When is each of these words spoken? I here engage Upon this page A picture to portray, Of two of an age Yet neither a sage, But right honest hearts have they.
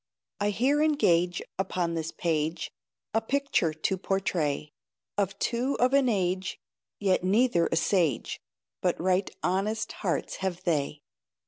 I 0.39 0.49
here 0.49 0.81
engage 0.81 1.43
Upon 1.59 1.93
this 1.93 2.11
page 2.11 2.71
A 3.13 3.21
picture 3.21 3.71
to 3.71 3.97
portray, 3.99 4.71
Of 5.15 5.37
two 5.37 5.77
of 5.79 5.93
an 5.93 6.09
age 6.09 6.59
Yet 6.99 7.23
neither 7.23 7.67
a 7.71 7.75
sage, 7.75 8.41
But 8.81 8.99
right 8.99 9.29
honest 9.43 9.91
hearts 9.91 10.37
have 10.37 10.63
they. 10.63 11.03